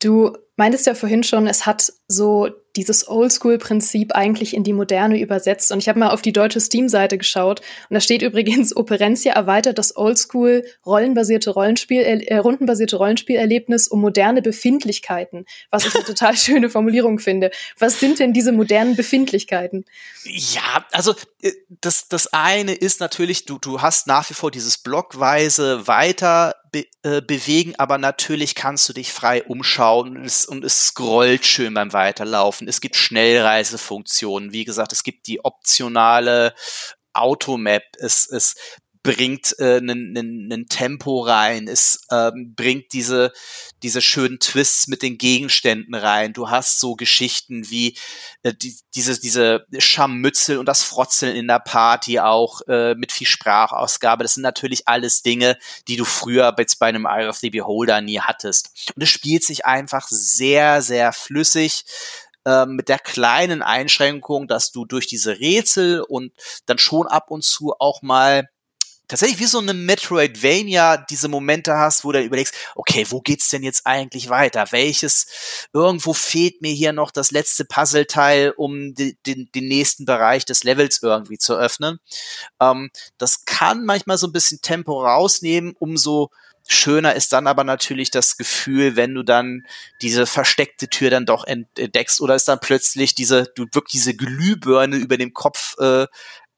Du 0.00 0.36
meintest 0.60 0.86
ja 0.86 0.94
vorhin 0.94 1.22
schon, 1.22 1.46
es 1.46 1.64
hat 1.64 1.90
so 2.06 2.50
dieses 2.76 3.08
Oldschool-Prinzip 3.08 4.12
eigentlich 4.14 4.54
in 4.54 4.62
die 4.62 4.74
Moderne 4.74 5.18
übersetzt. 5.18 5.72
Und 5.72 5.78
ich 5.78 5.88
habe 5.88 5.98
mal 5.98 6.10
auf 6.10 6.20
die 6.20 6.34
deutsche 6.34 6.60
Steam-Seite 6.60 7.16
geschaut 7.16 7.60
und 7.88 7.94
da 7.94 8.00
steht 8.00 8.20
übrigens, 8.30 8.76
Operencia 8.76 9.32
erweitert 9.32 9.78
das 9.78 9.96
Oldschool 9.96 10.64
rollenbasierte 10.84 11.50
Rollenspiel, 11.50 12.02
äh, 12.02 12.36
rundenbasierte 12.36 12.96
Rollenspielerlebnis 12.96 13.88
um 13.88 14.02
moderne 14.02 14.42
Befindlichkeiten, 14.42 15.46
was 15.70 15.86
ich 15.86 15.94
eine 15.94 16.04
total 16.06 16.36
schöne 16.36 16.68
Formulierung 16.68 17.20
finde. 17.20 17.50
Was 17.78 17.98
sind 17.98 18.18
denn 18.18 18.34
diese 18.34 18.52
modernen 18.52 18.96
Befindlichkeiten? 18.96 19.86
Ja, 20.24 20.84
also 20.92 21.14
äh, 21.40 21.52
das, 21.80 22.08
das 22.08 22.34
eine 22.34 22.74
ist 22.74 23.00
natürlich, 23.00 23.46
du, 23.46 23.58
du 23.58 23.80
hast 23.80 24.06
nach 24.06 24.28
wie 24.28 24.34
vor 24.34 24.50
dieses 24.50 24.76
blockweise 24.76 25.86
weiter 25.88 26.54
be, 26.70 26.86
äh, 27.02 27.20
bewegen, 27.20 27.74
aber 27.78 27.98
natürlich 27.98 28.54
kannst 28.54 28.88
du 28.88 28.92
dich 28.92 29.12
frei 29.12 29.42
umschauen 29.42 30.24
es, 30.24 30.44
und 30.50 30.64
es 30.64 30.88
scrollt 30.88 31.46
schön 31.46 31.74
beim 31.74 31.92
Weiterlaufen. 31.92 32.68
Es 32.68 32.80
gibt 32.80 32.96
Schnellreisefunktionen. 32.96 34.52
Wie 34.52 34.64
gesagt, 34.64 34.92
es 34.92 35.02
gibt 35.02 35.26
die 35.26 35.44
optionale 35.44 36.54
Automap. 37.12 37.82
Es, 37.98 38.28
es 38.28 38.56
bringt 39.02 39.58
einen 39.58 40.50
äh, 40.50 40.64
Tempo 40.66 41.20
rein, 41.20 41.68
es 41.68 42.02
ähm, 42.10 42.54
bringt 42.54 42.92
diese, 42.92 43.32
diese 43.82 44.02
schönen 44.02 44.40
Twists 44.40 44.88
mit 44.88 45.02
den 45.02 45.16
Gegenständen 45.16 45.94
rein. 45.94 46.34
Du 46.34 46.50
hast 46.50 46.80
so 46.80 46.96
Geschichten 46.96 47.70
wie 47.70 47.96
äh, 48.42 48.52
die, 48.52 48.76
diese, 48.94 49.18
diese 49.18 49.66
Scharmützel 49.78 50.58
und 50.58 50.66
das 50.66 50.82
Frotzeln 50.82 51.34
in 51.34 51.48
der 51.48 51.60
Party 51.60 52.18
auch 52.18 52.60
äh, 52.68 52.94
mit 52.94 53.12
viel 53.12 53.26
Sprachausgabe. 53.26 54.22
Das 54.22 54.34
sind 54.34 54.42
natürlich 54.42 54.86
alles 54.86 55.22
Dinge, 55.22 55.56
die 55.88 55.96
du 55.96 56.04
früher 56.04 56.54
jetzt 56.58 56.78
bei 56.78 56.86
einem 56.86 57.06
Eye 57.06 57.28
of 57.28 57.38
the 57.38 57.50
Beholder 57.50 58.02
nie 58.02 58.20
hattest. 58.20 58.92
Und 58.94 59.02
es 59.02 59.08
spielt 59.08 59.44
sich 59.44 59.64
einfach 59.64 60.08
sehr, 60.08 60.82
sehr 60.82 61.14
flüssig 61.14 61.84
ähm, 62.44 62.76
mit 62.76 62.88
der 62.88 62.98
kleinen 62.98 63.62
Einschränkung, 63.62 64.46
dass 64.46 64.72
du 64.72 64.84
durch 64.84 65.06
diese 65.06 65.40
Rätsel 65.40 66.02
und 66.02 66.32
dann 66.66 66.78
schon 66.78 67.06
ab 67.06 67.30
und 67.30 67.44
zu 67.44 67.74
auch 67.78 68.02
mal 68.02 68.48
tatsächlich 69.10 69.40
wie 69.40 69.46
so 69.46 69.58
eine 69.58 69.74
Metroidvania 69.74 70.96
diese 70.96 71.28
Momente 71.28 71.76
hast, 71.76 72.04
wo 72.04 72.12
du 72.12 72.22
überlegst, 72.22 72.54
okay, 72.76 73.04
wo 73.10 73.20
geht's 73.20 73.48
denn 73.48 73.64
jetzt 73.64 73.84
eigentlich 73.84 74.28
weiter? 74.28 74.66
Welches, 74.70 75.68
irgendwo 75.72 76.14
fehlt 76.14 76.62
mir 76.62 76.72
hier 76.72 76.92
noch 76.92 77.10
das 77.10 77.32
letzte 77.32 77.64
Puzzleteil, 77.64 78.54
um 78.56 78.94
die, 78.94 79.18
den, 79.26 79.50
den 79.52 79.66
nächsten 79.66 80.04
Bereich 80.04 80.44
des 80.44 80.62
Levels 80.62 81.02
irgendwie 81.02 81.38
zu 81.38 81.56
öffnen. 81.56 81.98
Ähm, 82.60 82.90
das 83.18 83.44
kann 83.44 83.84
manchmal 83.84 84.16
so 84.16 84.28
ein 84.28 84.32
bisschen 84.32 84.62
Tempo 84.62 85.02
rausnehmen, 85.02 85.74
umso 85.78 86.30
Schöner 86.68 87.16
ist 87.16 87.32
dann 87.32 87.48
aber 87.48 87.64
natürlich 87.64 88.12
das 88.12 88.36
Gefühl, 88.36 88.94
wenn 88.94 89.12
du 89.12 89.24
dann 89.24 89.66
diese 90.02 90.24
versteckte 90.24 90.88
Tür 90.88 91.10
dann 91.10 91.26
doch 91.26 91.44
entdeckst 91.44 92.20
oder 92.20 92.36
ist 92.36 92.46
dann 92.46 92.60
plötzlich 92.60 93.16
diese, 93.16 93.50
du 93.56 93.66
wirklich 93.72 93.92
diese 93.92 94.14
Glühbirne 94.14 94.96
über 94.96 95.16
dem 95.16 95.34
Kopf 95.34 95.76
äh, 95.80 96.06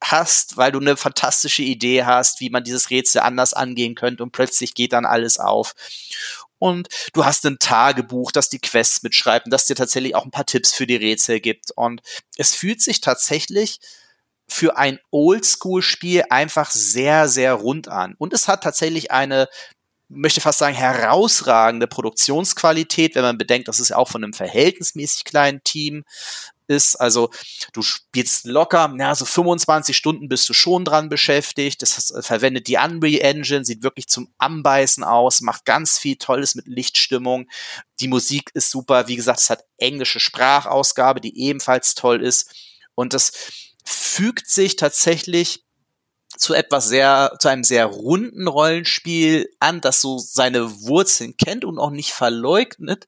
hast, 0.02 0.56
weil 0.56 0.72
du 0.72 0.80
eine 0.80 0.96
fantastische 0.96 1.62
Idee 1.62 2.04
hast, 2.04 2.40
wie 2.40 2.50
man 2.50 2.64
dieses 2.64 2.90
Rätsel 2.90 3.22
anders 3.22 3.54
angehen 3.54 3.94
könnte 3.94 4.22
und 4.22 4.32
plötzlich 4.32 4.74
geht 4.74 4.92
dann 4.92 5.06
alles 5.06 5.38
auf. 5.38 5.74
Und 6.58 6.88
du 7.12 7.24
hast 7.24 7.44
ein 7.44 7.58
Tagebuch, 7.58 8.30
das 8.30 8.48
die 8.48 8.60
Quests 8.60 9.02
mitschreibt 9.02 9.46
und 9.46 9.50
das 9.50 9.66
dir 9.66 9.74
tatsächlich 9.74 10.14
auch 10.14 10.24
ein 10.24 10.30
paar 10.30 10.46
Tipps 10.46 10.72
für 10.72 10.86
die 10.86 10.96
Rätsel 10.96 11.40
gibt. 11.40 11.72
Und 11.72 12.02
es 12.36 12.54
fühlt 12.54 12.80
sich 12.80 13.00
tatsächlich 13.00 13.80
für 14.48 14.76
ein 14.76 15.00
Oldschool-Spiel 15.10 16.24
einfach 16.30 16.70
sehr, 16.70 17.28
sehr 17.28 17.54
rund 17.54 17.88
an. 17.88 18.14
Und 18.18 18.32
es 18.32 18.46
hat 18.46 18.62
tatsächlich 18.62 19.10
eine 19.10 19.48
möchte 20.14 20.40
fast 20.40 20.58
sagen, 20.58 20.76
herausragende 20.76 21.86
Produktionsqualität, 21.86 23.14
wenn 23.14 23.22
man 23.22 23.38
bedenkt, 23.38 23.68
dass 23.68 23.80
es 23.80 23.88
ja 23.88 23.96
auch 23.96 24.08
von 24.08 24.22
einem 24.22 24.34
verhältnismäßig 24.34 25.24
kleinen 25.24 25.64
Team 25.64 26.04
ist. 26.66 26.96
Also 26.96 27.30
du 27.72 27.82
spielst 27.82 28.46
locker, 28.46 28.94
ja, 28.98 29.14
so 29.14 29.24
25 29.24 29.96
Stunden 29.96 30.28
bist 30.28 30.48
du 30.48 30.52
schon 30.52 30.84
dran 30.84 31.08
beschäftigt. 31.08 31.82
Das 31.82 31.96
heißt, 31.96 32.26
verwendet 32.26 32.68
die 32.68 32.76
Unreal 32.76 33.20
Engine, 33.20 33.64
sieht 33.64 33.82
wirklich 33.82 34.08
zum 34.08 34.32
Anbeißen 34.38 35.04
aus, 35.04 35.40
macht 35.40 35.64
ganz 35.64 35.98
viel 35.98 36.16
Tolles 36.16 36.54
mit 36.54 36.66
Lichtstimmung. 36.66 37.48
Die 38.00 38.08
Musik 38.08 38.50
ist 38.54 38.70
super. 38.70 39.08
Wie 39.08 39.16
gesagt, 39.16 39.40
es 39.40 39.50
hat 39.50 39.64
englische 39.78 40.20
Sprachausgabe, 40.20 41.20
die 41.20 41.38
ebenfalls 41.38 41.94
toll 41.94 42.22
ist. 42.22 42.52
Und 42.94 43.14
das 43.14 43.32
fügt 43.84 44.48
sich 44.48 44.76
tatsächlich 44.76 45.64
zu 46.36 46.54
etwas 46.54 46.88
sehr, 46.88 47.36
zu 47.40 47.48
einem 47.48 47.64
sehr 47.64 47.86
runden 47.86 48.48
Rollenspiel 48.48 49.48
an, 49.60 49.80
das 49.80 50.00
so 50.00 50.18
seine 50.18 50.82
Wurzeln 50.82 51.36
kennt 51.36 51.64
und 51.64 51.78
auch 51.78 51.90
nicht 51.90 52.12
verleugnet, 52.12 53.06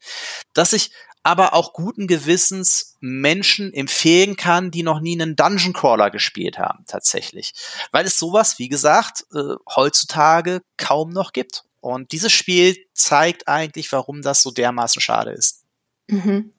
dass 0.52 0.72
ich 0.72 0.90
aber 1.24 1.54
auch 1.54 1.72
guten 1.72 2.06
Gewissens 2.06 2.96
Menschen 3.00 3.72
empfehlen 3.72 4.36
kann, 4.36 4.70
die 4.70 4.82
noch 4.82 5.00
nie 5.00 5.20
einen 5.20 5.34
Dungeon 5.34 5.72
Crawler 5.72 6.10
gespielt 6.10 6.58
haben, 6.58 6.84
tatsächlich. 6.86 7.54
Weil 7.90 8.04
es 8.04 8.18
sowas, 8.18 8.58
wie 8.58 8.68
gesagt, 8.68 9.24
äh, 9.34 9.54
heutzutage 9.74 10.60
kaum 10.76 11.10
noch 11.10 11.32
gibt. 11.32 11.64
Und 11.80 12.12
dieses 12.12 12.32
Spiel 12.32 12.76
zeigt 12.92 13.48
eigentlich, 13.48 13.90
warum 13.90 14.22
das 14.22 14.42
so 14.42 14.50
dermaßen 14.50 15.00
schade 15.00 15.32
ist. 15.32 15.64
Mhm. 16.08 16.52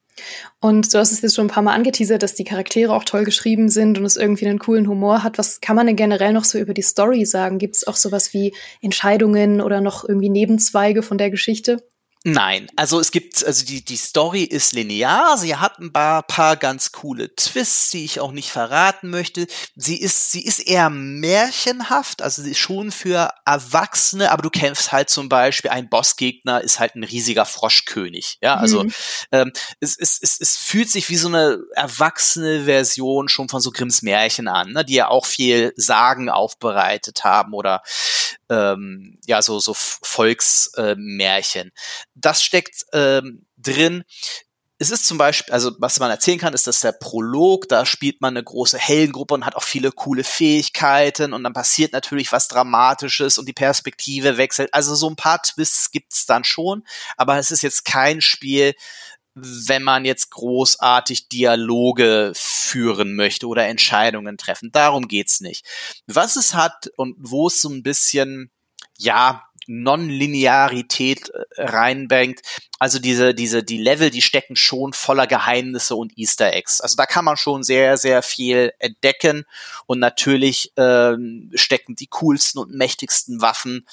Und 0.60 0.93
du 0.93 0.98
hast 0.98 1.12
es 1.12 1.22
jetzt 1.22 1.36
schon 1.36 1.45
ein 1.45 1.50
paar 1.50 1.63
Mal 1.63 1.74
angeteasert, 1.74 2.24
dass 2.24 2.36
die 2.36 2.43
Charaktere 2.45 2.93
auch 2.93 3.03
toll 3.03 3.25
geschrieben 3.25 3.69
sind 3.69 3.98
und 3.98 4.05
es 4.05 4.15
irgendwie 4.15 4.48
einen 4.48 4.60
coolen 4.60 4.88
Humor 4.88 5.24
hat. 5.24 5.38
Was 5.38 5.62
kann 5.62 5.75
man 5.75 5.88
denn 5.88 5.95
generell 5.95 6.34
noch 6.34 6.45
so 6.45 6.57
über 6.57 6.74
die 6.74 6.81
Story 6.81 7.25
sagen? 7.25 7.60
Gibt 7.60 7.75
es 7.75 7.86
auch 7.86 7.98
sowas 7.98 8.34
wie 8.34 8.55
Entscheidungen 8.81 9.62
oder 9.62 9.81
noch 9.81 10.07
irgendwie 10.07 10.29
Nebenzweige 10.29 11.03
von 11.03 11.17
der 11.17 11.29
Geschichte? 11.29 11.84
Nein, 12.27 12.67
also 12.75 13.00
es 13.00 13.12
gibt, 13.12 13.46
also 13.46 13.63
die, 13.63 13.86
die 13.86 13.98
Story 13.98 14.41
ist 14.41 14.74
linear, 14.74 15.38
sie 15.38 15.58
hat 15.58 15.77
ein 15.77 15.94
paar, 15.94 16.24
paar 16.24 16.58
ganz 16.58 16.91
coole 16.91 17.36
Twists, 17.36 17.91
die 17.91 18.03
ich 18.03 18.20
auch 18.20 18.32
nicht 18.32 18.50
verraten 18.50 19.12
möchte. 19.12 19.46
Sie 19.75 20.01
ist, 20.01 20.32
sie 20.32 20.44
ist 20.44 20.58
eher 20.58 20.89
märchenhaft, 20.89 22.24
also 22.24 22.41
sie 22.41 22.51
ist 22.51 22.58
schon 22.58 22.91
für 22.91 23.32
Erwachsene, 23.46 24.32
aber 24.32 24.41
du 24.41 24.50
kämpfst 24.50 24.91
halt 24.91 25.12
zum 25.12 25.29
Beispiel, 25.29 25.70
ein 25.70 25.88
Bossgegner 25.88 26.62
ist 26.62 26.79
halt 26.79 26.96
ein 26.96 27.03
riesiger 27.03 27.46
Froschkönig. 27.46 28.39
Ja, 28.41 28.55
also 28.55 28.86
mhm. 28.86 28.94
ähm, 29.32 29.53
es, 29.79 29.96
es, 29.96 30.17
es, 30.20 30.41
es 30.41 30.58
fühlt 30.58 30.89
sich 30.89 31.08
wie 31.10 31.17
so 31.17 31.27
eine 31.27 31.60
erwachsene 31.75 32.63
Version 32.63 33.29
schon 33.29 33.50
von 33.50 33.62
so 33.62 33.70
Grimms 33.70 34.01
Märchen 34.01 34.48
an, 34.48 34.72
ne, 34.72 34.84
die 34.84 34.96
ja 34.96 35.10
auch 35.10 35.27
viel 35.27 35.74
Sagen 35.75 36.32
aufbereitet 36.32 37.24
haben 37.24 37.53
oder 37.53 37.84
ähm, 38.50 39.17
ja, 39.25 39.41
so, 39.41 39.60
so 39.60 39.74
Volksmärchen. 39.75 41.67
Äh, 41.67 41.72
das 42.15 42.43
steckt 42.43 42.86
ähm, 42.93 43.45
drin. 43.57 44.03
Es 44.77 44.89
ist 44.89 45.05
zum 45.05 45.17
Beispiel, 45.17 45.53
also 45.53 45.72
was 45.79 46.00
man 46.00 46.12
erzählen 46.12 46.38
kann, 46.38 46.53
ist, 46.53 46.67
dass 46.67 46.81
der 46.81 46.91
Prolog, 46.91 47.69
da 47.69 47.86
spielt 47.86 48.19
man 48.19 48.36
eine 48.36 48.43
große 48.43 48.77
Heldengruppe 48.77 49.34
und 49.34 49.45
hat 49.45 49.55
auch 49.55 49.63
viele 49.63 49.91
coole 49.91 50.25
Fähigkeiten 50.25 51.31
und 51.31 51.43
dann 51.43 51.53
passiert 51.53 51.93
natürlich 51.93 52.34
was 52.34 52.50
Dramatisches 52.50 53.38
und 53.38 53.48
die 53.48 53.53
Perspektive 53.53 54.36
wechselt. 54.38 54.74
Also 54.74 54.95
so 54.95 55.10
ein 55.10 55.15
paar 55.15 55.41
Twists 55.41 55.91
gibt's 55.91 56.25
dann 56.25 56.43
schon, 56.43 56.84
aber 57.15 57.38
es 57.38 57.51
ist 57.51 57.62
jetzt 57.62 57.86
kein 57.86 58.19
Spiel, 58.19 58.74
wenn 59.36 59.84
man 59.84 60.05
jetzt 60.05 60.31
großartig 60.31 61.27
Dialoge 61.27 62.31
führen 62.36 63.15
möchte 63.15 63.48
oder 63.48 63.65
Entscheidungen 63.67 64.38
treffen. 64.38 64.72
Darum 64.72 65.07
geht's 65.07 65.41
nicht. 65.41 65.65
Was 66.07 66.38
es 66.38 66.53
hat 66.53 66.89
und 66.95 67.15
wo 67.19 67.48
es 67.48 67.62
so 67.62 67.69
ein 67.69 67.84
bisschen, 67.84 68.51
ja, 68.98 69.43
Non-Linearität 69.67 71.29
äh, 71.29 71.63
reinbringt. 71.63 72.41
Also 72.79 73.00
diese, 73.00 73.34
diese, 73.34 73.63
die 73.63 73.77
Level, 73.77 74.10
die 74.10 74.22
stecken 74.22 74.55
schon 74.55 74.93
voller 74.93 75.27
Geheimnisse 75.27 75.95
und 75.95 76.17
Easter 76.17 76.53
Eggs. 76.53 76.81
Also 76.81 76.95
da 76.95 77.05
kann 77.05 77.25
man 77.25 77.38
schon 77.38 77.63
sehr, 77.63 77.98
sehr 77.98 78.22
viel 78.22 78.74
entdecken. 78.79 79.45
Und 79.86 80.00
natürlich 80.00 80.74
ähm, 80.77 81.51
stecken 81.55 81.95
die 81.95 82.07
coolsten 82.07 82.60
und 82.60 82.72
mächtigsten 82.72 83.41
Waffen 83.41 83.86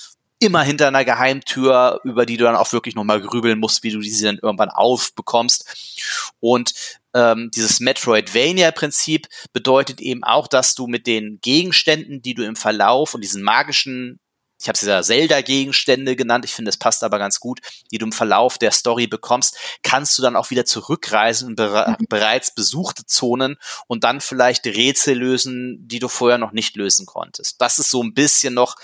immer 0.42 0.62
hinter 0.62 0.88
einer 0.88 1.04
Geheimtür, 1.04 2.00
über 2.02 2.26
die 2.26 2.36
du 2.36 2.44
dann 2.44 2.56
auch 2.56 2.72
wirklich 2.72 2.96
nochmal 2.96 3.20
grübeln 3.20 3.60
musst, 3.60 3.84
wie 3.84 3.92
du 3.92 4.00
diese 4.00 4.24
dann 4.24 4.40
irgendwann 4.42 4.70
aufbekommst. 4.70 6.32
Und 6.40 6.74
ähm, 7.14 7.50
dieses 7.54 7.78
Metroidvania-Prinzip 7.78 9.28
bedeutet 9.52 10.00
eben 10.00 10.24
auch, 10.24 10.48
dass 10.48 10.74
du 10.74 10.88
mit 10.88 11.06
den 11.06 11.38
Gegenständen, 11.40 12.22
die 12.22 12.34
du 12.34 12.44
im 12.44 12.56
Verlauf 12.56 13.14
und 13.14 13.22
diesen 13.22 13.42
magischen 13.42 14.18
ich 14.62 14.68
habe 14.68 14.76
es 14.76 14.82
ja 14.82 15.02
Zelda-Gegenstände 15.02 16.14
genannt, 16.14 16.44
ich 16.44 16.54
finde, 16.54 16.68
es 16.68 16.76
passt 16.76 17.02
aber 17.02 17.18
ganz 17.18 17.40
gut, 17.40 17.60
die 17.90 17.98
du 17.98 18.06
im 18.06 18.12
Verlauf 18.12 18.58
der 18.58 18.70
Story 18.70 19.08
bekommst, 19.08 19.58
kannst 19.82 20.16
du 20.16 20.22
dann 20.22 20.36
auch 20.36 20.50
wieder 20.50 20.64
zurückreisen 20.64 21.50
in 21.50 21.56
bere 21.56 21.96
mhm. 21.98 22.06
bereits 22.08 22.54
besuchte 22.54 23.04
Zonen 23.04 23.56
und 23.88 24.04
dann 24.04 24.20
vielleicht 24.20 24.64
Rätsel 24.66 25.18
lösen, 25.18 25.88
die 25.88 25.98
du 25.98 26.08
vorher 26.08 26.38
noch 26.38 26.52
nicht 26.52 26.76
lösen 26.76 27.06
konntest. 27.06 27.60
Das 27.60 27.78
ist 27.80 27.90
so 27.90 28.02
ein 28.02 28.14
bisschen 28.14 28.54
noch 28.54 28.76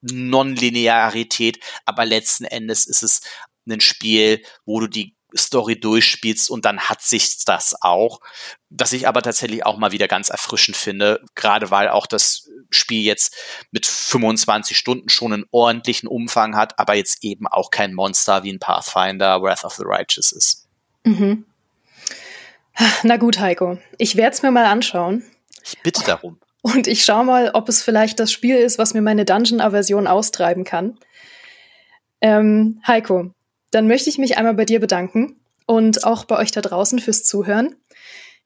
Nonlinearität, 0.00 1.58
aber 1.84 2.04
letzten 2.04 2.44
Endes 2.44 2.86
ist 2.86 3.02
es 3.02 3.20
ein 3.68 3.80
Spiel, 3.80 4.42
wo 4.64 4.78
du 4.78 4.86
die 4.86 5.16
Story 5.36 5.78
durchspielst 5.78 6.50
und 6.50 6.64
dann 6.64 6.80
hat 6.80 7.02
sich 7.02 7.44
das 7.44 7.74
auch. 7.80 8.20
Was 8.70 8.92
ich 8.92 9.06
aber 9.06 9.22
tatsächlich 9.22 9.64
auch 9.64 9.76
mal 9.76 9.92
wieder 9.92 10.08
ganz 10.08 10.28
erfrischend 10.28 10.76
finde, 10.76 11.24
gerade 11.34 11.70
weil 11.70 11.88
auch 11.88 12.06
das 12.06 12.48
Spiel 12.70 13.02
jetzt 13.02 13.34
mit 13.70 13.86
25 13.86 14.76
Stunden 14.76 15.08
schon 15.08 15.32
einen 15.32 15.44
ordentlichen 15.50 16.08
Umfang 16.08 16.56
hat, 16.56 16.78
aber 16.78 16.94
jetzt 16.94 17.22
eben 17.22 17.46
auch 17.46 17.70
kein 17.70 17.94
Monster 17.94 18.42
wie 18.42 18.52
ein 18.52 18.58
Pathfinder 18.58 19.40
Wrath 19.42 19.64
of 19.64 19.74
the 19.74 19.84
Righteous 19.84 20.32
ist. 20.32 20.66
Mhm. 21.04 21.46
Na 23.02 23.16
gut, 23.16 23.38
Heiko, 23.38 23.78
ich 23.98 24.16
werde 24.16 24.34
es 24.34 24.42
mir 24.42 24.50
mal 24.50 24.66
anschauen. 24.66 25.24
Ich 25.64 25.80
bitte 25.82 26.02
darum. 26.04 26.38
Und 26.62 26.88
ich 26.88 27.04
schaue 27.04 27.24
mal, 27.24 27.50
ob 27.54 27.68
es 27.68 27.82
vielleicht 27.82 28.18
das 28.18 28.32
Spiel 28.32 28.56
ist, 28.56 28.78
was 28.78 28.92
mir 28.92 29.02
meine 29.02 29.24
Dungeon-Aversion 29.24 30.06
austreiben 30.06 30.64
kann. 30.64 30.98
Ähm, 32.20 32.82
Heiko, 32.86 33.30
dann 33.70 33.88
möchte 33.88 34.10
ich 34.10 34.18
mich 34.18 34.38
einmal 34.38 34.54
bei 34.54 34.64
dir 34.64 34.80
bedanken 34.80 35.36
und 35.66 36.04
auch 36.04 36.24
bei 36.24 36.38
euch 36.38 36.50
da 36.50 36.60
draußen 36.60 36.98
fürs 36.98 37.24
Zuhören. 37.24 37.74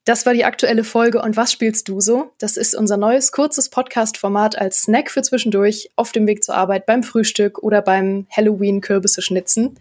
Das 0.05 0.25
war 0.25 0.33
die 0.33 0.45
aktuelle 0.45 0.83
Folge 0.83 1.21
und 1.21 1.37
was 1.37 1.53
spielst 1.53 1.89
du 1.89 2.00
so? 2.00 2.33
Das 2.39 2.57
ist 2.57 2.75
unser 2.75 2.97
neues 2.97 3.33
kurzes 3.33 3.69
Podcast-Format 3.69 4.59
als 4.59 4.83
Snack 4.83 5.11
für 5.11 5.23
zwischendurch 5.23 5.91
auf 5.95 6.12
dem 6.12 6.27
Weg 6.27 6.43
zur 6.43 6.55
Arbeit, 6.55 6.87
beim 6.87 7.03
Frühstück 7.03 7.62
oder 7.62 7.83
beim 7.83 8.27
Halloween-Kürbisse 8.31 9.21
schnitzen. 9.21 9.79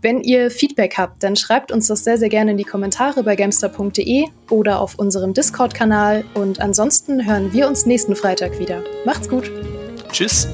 Wenn 0.00 0.20
ihr 0.20 0.52
Feedback 0.52 0.96
habt, 0.96 1.24
dann 1.24 1.34
schreibt 1.34 1.72
uns 1.72 1.88
das 1.88 2.04
sehr, 2.04 2.18
sehr 2.18 2.28
gerne 2.28 2.52
in 2.52 2.56
die 2.56 2.64
Kommentare 2.64 3.24
bei 3.24 3.34
gamester.de 3.34 4.26
oder 4.48 4.80
auf 4.80 4.94
unserem 4.96 5.34
Discord-Kanal. 5.34 6.24
Und 6.34 6.60
ansonsten 6.60 7.26
hören 7.26 7.52
wir 7.52 7.66
uns 7.66 7.84
nächsten 7.84 8.14
Freitag 8.14 8.60
wieder. 8.60 8.84
Macht's 9.04 9.28
gut! 9.28 9.50
Tschüss. 10.12 10.46